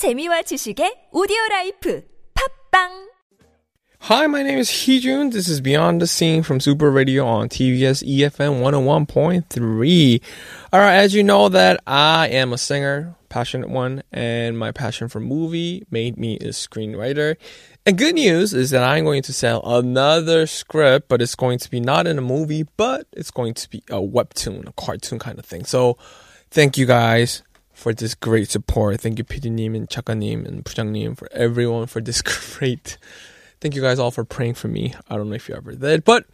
[0.00, 3.10] 재미와 지식의 오디오 라이프 팝빵
[4.08, 5.30] Hi, my name is Heejun.
[5.30, 10.20] This is Beyond the Scene from Super Radio on TVS EFM 101.3.
[10.72, 15.10] All right, as you know that I am a singer, passionate one, and my passion
[15.10, 17.36] for movie made me a screenwriter.
[17.84, 21.70] And good news is that I'm going to sell another script, but it's going to
[21.70, 25.38] be not in a movie, but it's going to be a webtoon, a cartoon kind
[25.38, 25.66] of thing.
[25.66, 25.98] So
[26.50, 27.42] thank you guys
[27.80, 29.00] for this great support.
[29.00, 32.22] Thank you, PD님 and Chakanim and Pujang님 for everyone for this
[32.58, 32.98] great
[33.60, 34.94] Thank you guys all for praying for me.
[35.10, 36.24] I don't know if you ever did, but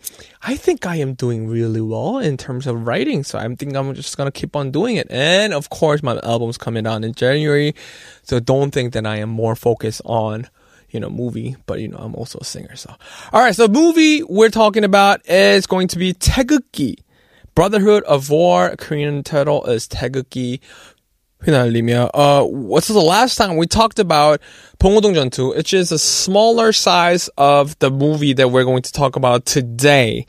[0.43, 3.25] I think I am doing really well in terms of writing.
[3.25, 5.09] So I think I'm just gonna keep on doing it.
[5.11, 7.75] And of course, my album's coming out in January.
[8.23, 10.49] So don't think that I am more focused on,
[10.91, 12.77] you know, movie, but you know, I'm also a singer.
[12.77, 12.95] So,
[13.33, 13.57] all right.
[13.57, 17.01] So movie we're talking about is going to be Taegukgi.
[17.57, 18.77] Brotherhood of War.
[18.77, 20.61] Korean title is Taegukgi.
[21.47, 22.11] 휘날리며.
[22.13, 24.41] Uh, what's the last time we talked about
[24.79, 29.17] 봉오동 전투, which is a smaller size of the movie that we're going to talk
[29.17, 30.27] about today.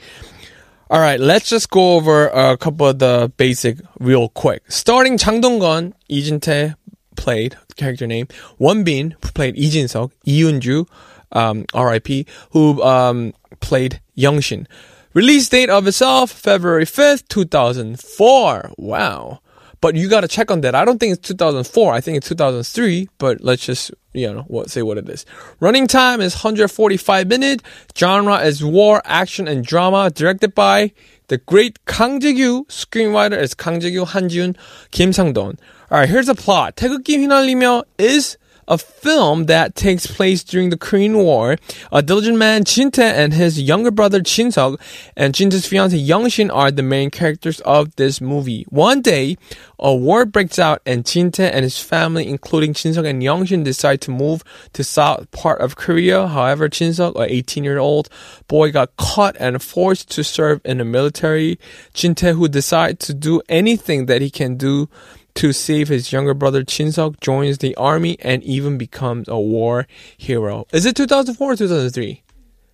[0.89, 4.63] All right, let's just go over a couple of the basic real quick.
[4.69, 6.75] Starting 장동건, 이진태
[7.17, 8.27] played character name,
[8.59, 10.85] 원빈 played 이진석, 이은주,
[11.33, 12.25] um, R.I.P.
[12.51, 14.65] who um, played Youngshin.
[15.13, 18.71] Release date of itself February 5th, 2004.
[18.77, 19.39] Wow.
[19.82, 20.74] but you got to check on that.
[20.74, 21.92] I don't think it's 2004.
[21.92, 25.26] I think it's 2003, but let's just, you know, what, say what it is.
[25.58, 27.64] Running time is 145 minutes.
[27.96, 30.10] Genre is war, action, and drama.
[30.10, 30.92] Directed by
[31.26, 32.66] the great Kang Jae-gyu.
[32.68, 34.56] Screenwriter is Kang Jae-gyu, Han Ji-yoon,
[34.92, 35.58] Kim Sang-don.
[35.90, 36.76] All right, here's the plot.
[36.76, 41.57] 태극기 휘날리며 is a film that takes place during the Korean War.
[41.91, 44.79] A diligent man, Jin-tae, and his younger brother, Jin-seok,
[45.15, 48.65] and Jin-tae's fiance, Young-shin, are the main characters of this movie.
[48.69, 49.37] One day,
[49.79, 54.11] a war breaks out, and Jin-tae and his family, including Jin-seok and Young-shin, decide to
[54.11, 56.27] move to south part of Korea.
[56.27, 58.09] However, Jin-seok, an 18-year-old
[58.47, 61.59] boy, got caught and forced to serve in the military.
[61.93, 64.89] Jin-tae, who decides to do anything that he can do
[65.37, 69.87] to save his younger brother Jin-seok, joins the army and even becomes a war
[70.17, 70.65] hero.
[70.73, 72.23] Is it 2004 or 2003?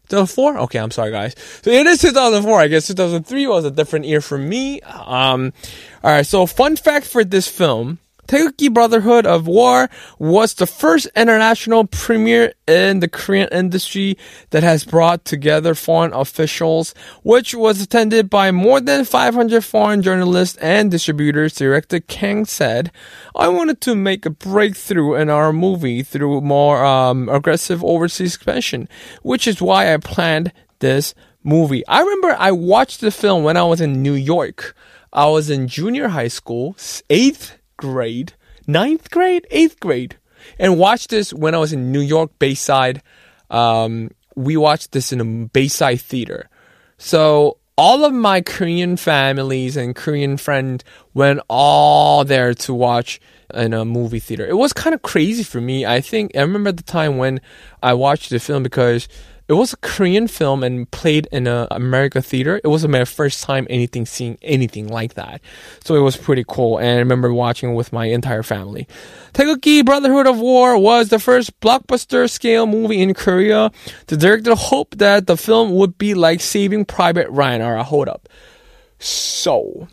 [0.08, 0.58] 2004?
[0.60, 1.36] Okay, I'm sorry, guys.
[1.62, 2.60] So it is 2004.
[2.60, 4.82] I guess 2003 was a different year for me.
[4.82, 5.52] Um,
[6.04, 6.26] all right.
[6.26, 8.00] So fun fact for this film.
[8.28, 14.18] Taegukgi Brotherhood of War was the first international premiere in the Korean industry
[14.52, 20.58] that has brought together foreign officials, which was attended by more than 500 foreign journalists
[20.58, 21.56] and distributors.
[21.56, 22.92] Director Kang said,
[23.36, 28.88] I wanted to make a breakthrough in our movie through more um, aggressive overseas expansion,
[29.22, 31.14] which is why I planned this
[31.44, 31.86] movie.
[31.88, 34.76] I remember I watched the film when I was in New York.
[35.12, 36.76] I was in junior high school,
[37.10, 38.34] eighth grade,
[38.68, 40.18] ninth grade, eighth grade,
[40.60, 43.02] and watched this when I was in New York Bayside.
[43.50, 46.50] Um, we watched this in a Bayside theater.
[46.98, 53.20] So all of my Korean families and Korean friends went all there to watch
[53.54, 54.46] in a movie theater.
[54.46, 55.86] It was kind of crazy for me.
[55.86, 57.42] I think I remember the time when
[57.82, 59.08] I watched the film because
[59.48, 62.62] it was a Korean film and played in a America theater.
[62.64, 65.42] It was my first time anything seeing anything like that.
[65.84, 66.78] So it was pretty cool.
[66.78, 68.88] And I remember watching with my entire family.
[69.34, 73.72] Taegukgi Brotherhood of War was the first blockbuster scale movie in Korea.
[74.08, 77.62] The director hoped that the film would be like Saving Private Ryan.
[77.62, 78.30] Alright, hold up.
[79.00, 79.90] So,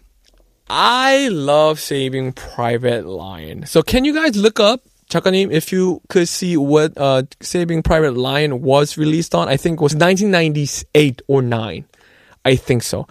[0.68, 3.66] I love Saving Private Ryan.
[3.66, 8.13] So can you guys look up 작가님, if you could see what uh, Saving Private
[8.13, 11.85] Ryan was released on, I think it was 1998 or 9.
[12.43, 13.07] I think so.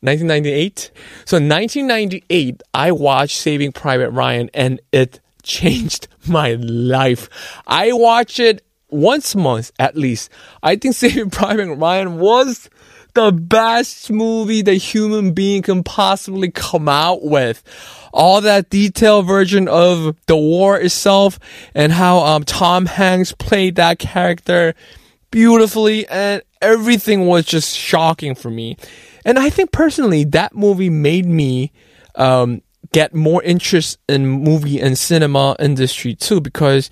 [0.00, 0.90] 1998.
[1.24, 7.28] So 1998, I watched Saving Private Ryan and it changed my life.
[7.66, 10.30] I watch it once a month at least.
[10.62, 12.68] I think Saving Private Ryan was
[13.13, 17.63] the best movie the human being can possibly come out with
[18.13, 21.39] all that detailed version of the war itself
[21.73, 24.73] and how um, Tom Hanks played that character
[25.31, 28.77] beautifully and everything was just shocking for me.
[29.25, 31.71] And I think personally that movie made me
[32.15, 36.89] um, get more interest in movie and cinema industry too because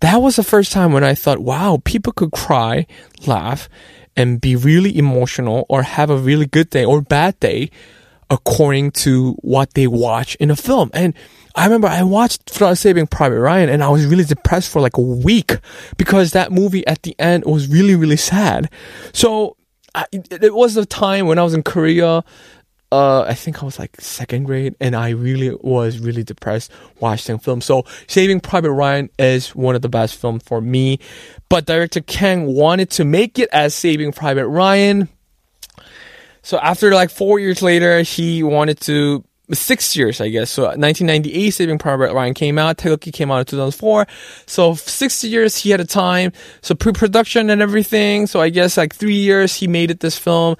[0.00, 2.86] that was the first time when I thought, wow, people could cry,
[3.26, 3.68] laugh,
[4.18, 7.70] and be really emotional or have a really good day or bad day
[8.28, 10.90] according to what they watch in a film.
[10.92, 11.14] And
[11.54, 15.00] I remember I watched Saving Private Ryan and I was really depressed for like a
[15.00, 15.58] week
[15.96, 18.68] because that movie at the end was really, really sad.
[19.12, 19.56] So
[19.94, 22.22] I, it was a time when I was in Korea.
[22.90, 26.70] Uh, I think I was like second grade, and I really was really depressed
[27.00, 27.60] watching film.
[27.60, 30.98] So Saving Private Ryan is one of the best films for me.
[31.48, 35.08] But director Kang wanted to make it as Saving Private Ryan.
[36.42, 40.50] So after like four years later, he wanted to six years, I guess.
[40.50, 42.78] So 1998, Saving Private Ryan came out.
[42.78, 44.06] Taegukgi came out in 2004.
[44.46, 46.32] So six years he had a time.
[46.62, 48.26] So pre-production and everything.
[48.26, 50.56] So I guess like three years he made it this film.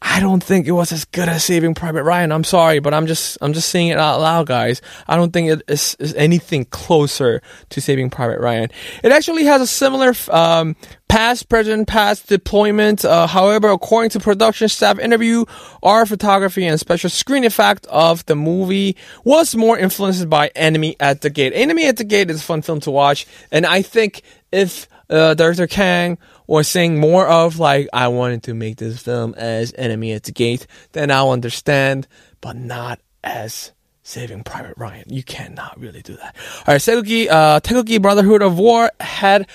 [0.00, 2.30] I don't think it was as good as Saving Private Ryan.
[2.30, 4.80] I'm sorry, but I'm just I'm just saying it out loud, guys.
[5.08, 8.70] I don't think it is, is anything closer to Saving Private Ryan.
[9.02, 10.76] It actually has a similar um,
[11.08, 13.04] past, present, past deployment.
[13.04, 15.44] Uh, however, according to production staff interview,
[15.82, 21.22] our photography and special screen effect of the movie was more influenced by Enemy at
[21.22, 21.52] the Gate.
[21.54, 24.22] Enemy at the Gate is a fun film to watch, and I think
[24.52, 26.18] if uh, Director Kang
[26.48, 30.32] was saying more of like, I wanted to make this film as Enemy at the
[30.32, 32.08] Gate, then I'll understand,
[32.40, 33.72] but not as
[34.02, 35.04] Saving Private Ryan.
[35.08, 36.34] You cannot really do that.
[36.66, 39.46] All right, Taegukgi, uh, Taegukgi Brotherhood of War had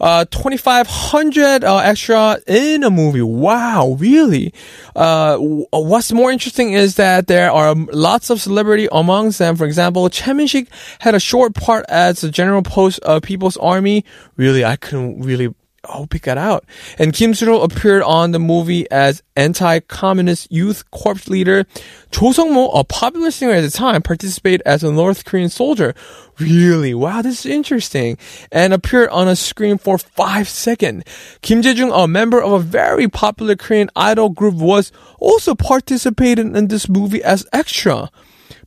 [0.00, 3.22] uh, 2,500 uh, extra in a movie.
[3.22, 4.52] Wow, really?
[4.96, 9.56] Uh, what's more interesting is that there are lots of celebrity amongst them.
[9.56, 10.68] For example, Choi Min-sik
[10.98, 14.04] had a short part as the general post of People's Army.
[14.36, 15.54] Really, I couldn't really
[15.88, 16.66] Oh, pick that out.
[16.98, 21.64] And Kim Soo appeared on the movie as anti-communist youth corps leader.
[22.10, 25.94] Cho Sung-mo, a popular singer at the time, participated as a North Korean soldier.
[26.38, 26.92] Really?
[26.92, 28.18] Wow, this is interesting.
[28.52, 31.04] And appeared on a screen for five seconds.
[31.40, 36.68] Kim Jae-jung, a member of a very popular Korean idol group, was also participating in
[36.68, 38.10] this movie as extra.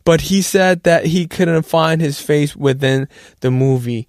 [0.04, 3.08] But he said that he couldn't find his face within
[3.42, 4.08] the movie.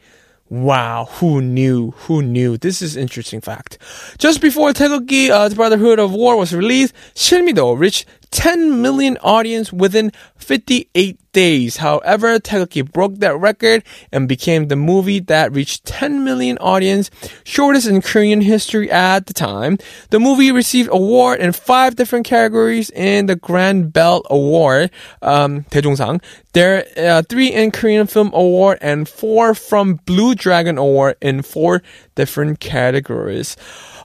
[0.55, 1.91] Wow, who knew?
[2.07, 2.57] Who knew?
[2.57, 3.77] This is interesting fact.
[4.19, 9.73] Just before Taegukgi, uh, The Brotherhood of War was released, Silmido reached 10 million audience
[9.73, 11.77] within 58 days.
[11.77, 17.11] However, Taegukgi broke that record and became the movie that reached 10 million audience,
[17.45, 19.79] shortest in Korean history at the time.
[20.11, 24.91] The movie received award in five different categories in the Grand Bell Award,
[25.23, 26.21] um, 대종상.
[26.55, 31.43] There are uh, three in Korean Film Award and four from Blue Dragon Award in
[31.43, 31.83] four
[32.17, 33.57] different categories.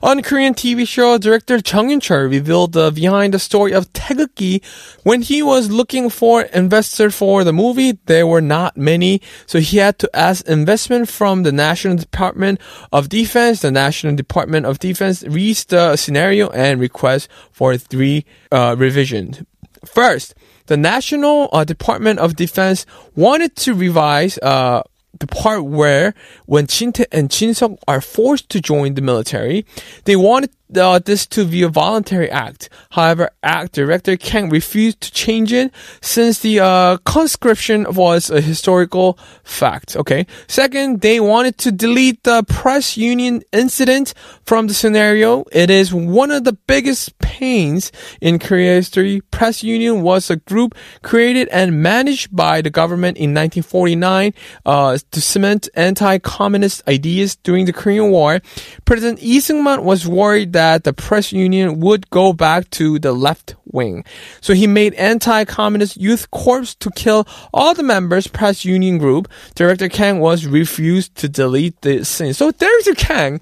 [0.02, 4.64] On Korean TV show, director Chung Yun-chul revealed the behind the story of Taegukgi.
[5.02, 9.76] When he was looking for investor for the movie, there were not many, so he
[9.76, 12.62] had to ask investment from the National Department
[12.92, 13.60] of Defense.
[13.60, 19.42] The National Department of Defense reached the scenario and request for three uh, revisions.
[19.84, 22.86] First, the National uh, Department of Defense
[23.16, 24.82] wanted to revise uh,
[25.20, 26.14] the part where
[26.46, 29.64] when Jin-tae and Jin-seok are forced to join the military,
[30.04, 32.68] they wanted uh, this to be a voluntary act.
[32.90, 39.18] However, act director Kang refused to change it since the uh, conscription was a historical
[39.42, 39.96] fact.
[39.96, 40.26] Okay.
[40.46, 44.14] Second, they wanted to delete the press union incident
[44.44, 45.44] from the scenario.
[45.52, 49.20] It is one of the biggest pains in Korea history.
[49.30, 54.34] Press union was a group created and managed by the government in 1949
[54.66, 58.40] uh, to cement anti-communist ideas during the Korean War.
[58.84, 63.12] President Lee Seung-man was worried that that the press union would go back to the
[63.12, 64.04] left wing.
[64.42, 69.26] So he made anti-communist youth corps to kill all the members press union group.
[69.54, 72.34] Director Kang was refused to delete the scene.
[72.34, 73.40] So Director Kang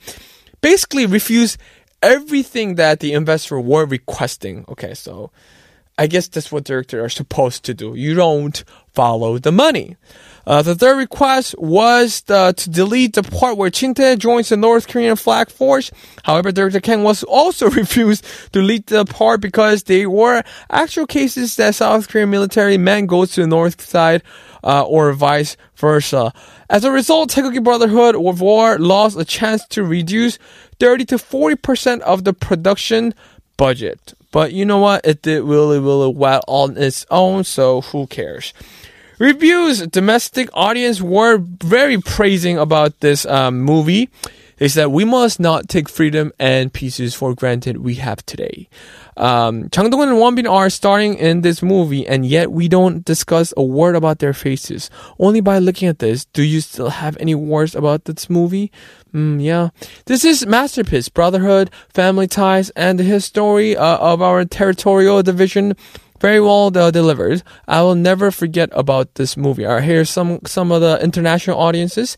[0.61, 1.59] basically refused
[2.02, 4.64] everything that the investor were requesting.
[4.69, 5.33] Okay, so
[5.99, 7.97] I guess that's what directors are supposed to do.
[7.97, 8.62] You don't
[8.95, 9.97] follow the money.
[10.49, 14.88] Uh, the third request was the, to delete the part where Jin-tae joins the North
[14.88, 15.90] Korean flag force.
[16.25, 21.57] However, Director Kang was also refused to delete the part because there were actual cases
[21.57, 24.23] that South Korean military men go to the north side
[24.64, 26.33] uh, or vice versa.
[26.71, 30.38] As a result, Taegukgi Brotherhood of War lost a chance to reduce
[30.81, 33.12] 30 to 40% of the production
[33.59, 34.14] budget.
[34.33, 35.05] But you know what?
[35.05, 38.55] It did really, really well on its own, so who cares?
[39.19, 44.09] Reviews, domestic audience were very praising about this um, movie.
[44.59, 48.69] They said we must not take freedom and pieces for granted we have today.
[49.17, 53.53] Um, Chang Dong and Wonbin are starring in this movie, and yet we don't discuss
[53.57, 54.89] a word about their faces.
[55.19, 58.71] Only by looking at this, do you still have any words about this movie?
[59.13, 59.71] Mm, yeah.
[60.07, 65.75] This is masterpiece, brotherhood, family ties, and the history uh, of our territorial division
[66.21, 67.43] very well uh, delivered.
[67.67, 69.65] I will never forget about this movie.
[69.65, 72.17] All right, here's some some of the international audiences.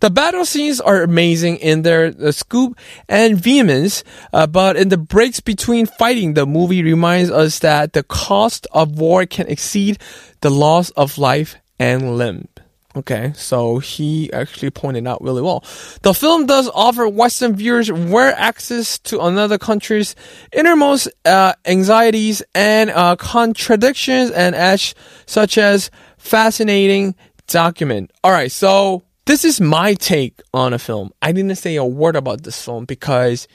[0.00, 2.76] The battle scenes are amazing in their uh, scoop
[3.08, 8.02] and vehemence, uh, but in the breaks between fighting, the movie reminds us that the
[8.02, 9.98] cost of war can exceed
[10.40, 12.48] the loss of life and limb.
[12.96, 15.64] Okay, so he actually pointed out really well.
[16.02, 20.14] The film does offer Western viewers rare access to another country's
[20.52, 24.94] innermost uh, anxieties and uh, contradictions, and as
[25.26, 27.16] such as fascinating
[27.48, 28.12] document.
[28.22, 31.10] All right, so this is my take on a film.
[31.20, 33.48] I didn't say a word about this film because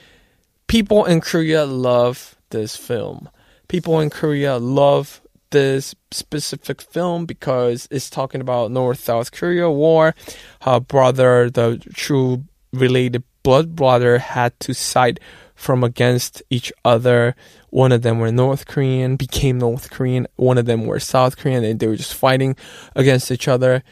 [0.67, 3.29] people in Korea love this film.
[3.69, 10.15] People in Korea love this specific film because it's talking about North South Korea war.
[10.61, 15.19] Her brother, the true related blood brother, had to side
[15.55, 17.35] from against each other.
[17.69, 20.27] One of them were North Korean, became North Korean.
[20.35, 22.55] One of them were South Korean, and they were just fighting
[22.95, 23.83] against each other.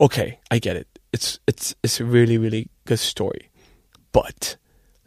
[0.00, 0.88] Okay, I get it.
[1.12, 3.50] It's it's it's a really really good story,
[4.12, 4.56] but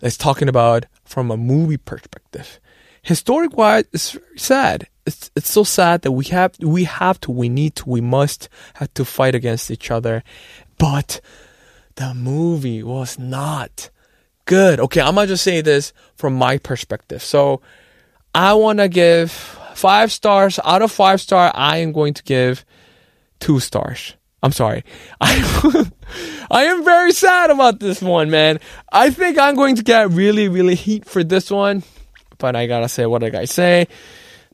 [0.02, 2.60] let's talking about from a movie perspective.
[3.02, 7.32] Historic wise, it's very sad it's it's so sad that we have we have to
[7.32, 10.24] we need to we must have to fight against each other.
[10.78, 11.20] But
[11.96, 13.90] the movie was not
[14.46, 14.80] good.
[14.80, 17.24] Okay i'm gonna just say this from my perspective.
[17.24, 17.62] So
[18.36, 19.32] i want to give
[19.74, 20.60] five stars.
[20.64, 22.64] Out of five star i am going to give
[23.40, 24.16] two stars.
[24.42, 24.84] I'm sorry.
[25.22, 25.92] I
[26.52, 28.60] i am very sad about this one man.
[28.92, 31.84] I think i'm going to get really really heat for this one
[32.40, 33.88] but i gotta say what i gotta say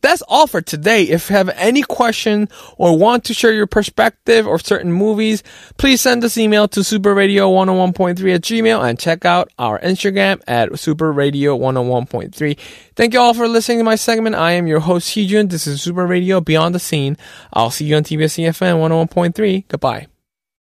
[0.06, 1.04] that's all for today.
[1.04, 2.48] If you have any question
[2.78, 5.44] or want to share your perspective or certain movies,
[5.78, 12.60] please send us email to superradio101.3 at gmail and check out our Instagram at superradio101.3.
[12.96, 14.36] Thank you all for listening to my segment.
[14.36, 15.50] I am your host, Heejun.
[15.50, 17.18] This is Super Radio Beyond the Scene.
[17.52, 19.68] I'll see you on TBS EFM 101.3.
[19.68, 20.08] Goodbye.